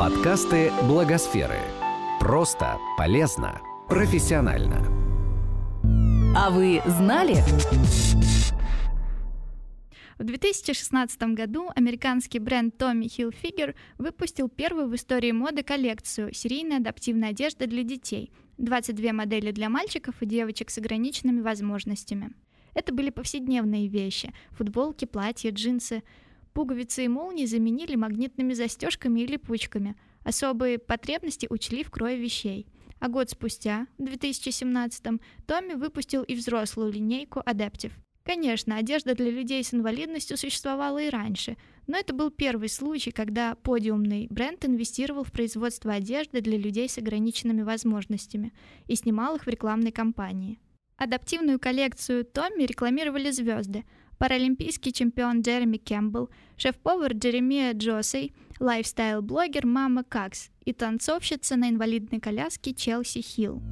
[0.00, 1.58] Подкасты Благосферы.
[2.20, 4.78] Просто, полезно, профессионально.
[6.34, 7.34] А вы знали?
[10.18, 17.28] В 2016 году американский бренд Tommy Hilfiger выпустил первую в истории моды коллекцию серийной адаптивной
[17.28, 18.32] одежды для детей.
[18.56, 22.32] 22 модели для мальчиков и девочек с ограниченными возможностями.
[22.72, 26.02] Это были повседневные вещи– футболки, платья, джинсы.
[26.52, 29.96] Пуговицы и молнии заменили магнитными застежками и липучками.
[30.24, 32.66] Особые потребности учли в крое вещей.
[32.98, 37.92] А год спустя, в 2017-м, Томми выпустил и взрослую линейку Adaptive.
[38.24, 43.54] Конечно, одежда для людей с инвалидностью существовала и раньше, но это был первый случай, когда
[43.54, 48.52] подиумный бренд инвестировал в производство одежды для людей с ограниченными возможностями
[48.86, 50.60] и снимал их в рекламной кампании.
[50.96, 53.84] Адаптивную коллекцию Томми рекламировали звезды.
[54.20, 56.28] Паралимпийский чемпион Джереми Кэмпбелл,
[56.58, 63.62] шеф-повар Джеремия Джосей, lifestyle-блогер Мама Какс и танцовщица на инвалидной коляске Челси Хилл.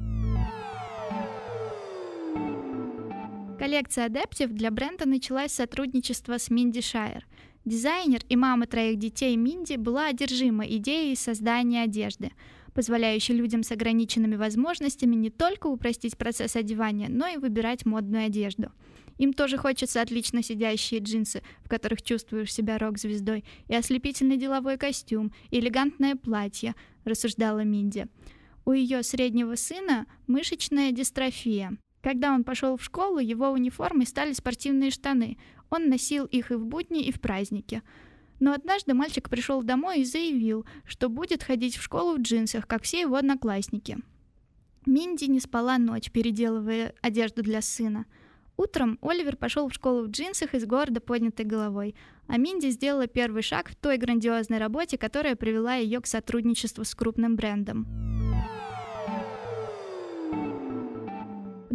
[3.59, 7.27] Коллекция Adaptive для бренда началась с сотрудничества с Минди Шайер.
[7.63, 12.31] Дизайнер и мама троих детей Минди была одержима идеей создания одежды–
[12.73, 18.71] позволяющий людям с ограниченными возможностями не только упростить процесс одевания, но и выбирать модную одежду.
[19.19, 25.33] Им тоже хочется отлично сидящие джинсы, в которых чувствуешь себя рок-звездой, и ослепительный деловой костюм,
[25.51, 28.07] и элегантное платье, рассуждала Минди.
[28.65, 31.77] У ее среднего сына мышечная дистрофия.
[32.01, 35.37] Когда он пошел в школу, его униформой стали спортивные штаны.
[35.69, 37.83] Он носил их и в будни, и в праздники.
[38.39, 42.83] Но однажды мальчик пришел домой и заявил, что будет ходить в школу в джинсах, как
[42.83, 43.97] все его одноклассники.
[44.85, 48.05] Минди не спала ночь, переделывая одежду для сына.
[48.59, 51.95] Утром Оливер пошел в школу в джинсах и с гордо поднятой головой,
[52.27, 56.93] а Минди сделала первый шаг в той грандиозной работе, которая привела ее к сотрудничеству с
[56.93, 57.87] крупным брендом.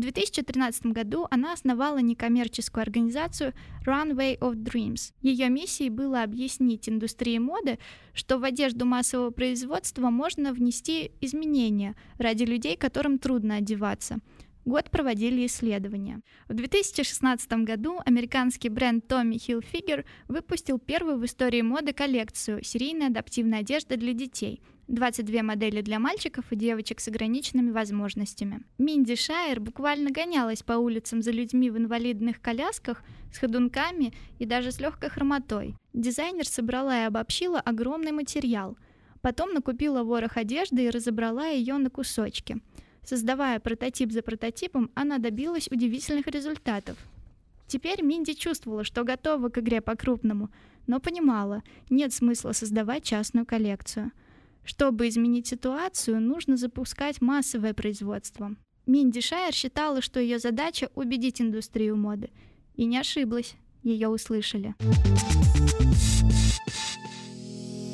[0.05, 3.55] 2013 году она основала некоммерческую организацию
[3.87, 5.13] Runway of Dreams.
[5.23, 7.79] Ее миссией было объяснить индустрии моды,
[8.13, 14.19] что в одежду массового производства можно внести изменения ради людей, которым трудно одеваться.
[14.65, 16.21] Год проводили исследования.
[16.49, 23.59] В 2016 году американский бренд Tommy Hilfiger выпустил первую в истории моды коллекцию серийной адаптивной
[23.59, 28.63] одежды для детей– 22 модели для мальчиков и девочек с ограниченными возможностями.
[28.79, 33.03] Минди Шайер буквально гонялась по улицам за людьми в инвалидных колясках
[33.33, 35.77] с ходунками и даже с легкой хромотой.
[35.93, 38.77] Дизайнер собрала и обобщила огромный материал.
[39.23, 42.61] Потом накупила ворох одежды и разобрала ее на кусочки.
[43.05, 46.97] Создавая прототип за прототипом, она добилась удивительных результатов.
[47.67, 50.51] Теперь Минди чувствовала, что готова к игре по-крупному,
[50.87, 54.13] но понимала, нет смысла создавать частную коллекцию–
[54.65, 58.57] чтобы изменить ситуацию, нужно запускать массовое производство.
[58.87, 62.31] Минди Шайер считала, что ее задача убедить индустрию моды.
[62.75, 63.55] И не ошиблась.
[63.83, 64.75] Ее услышали.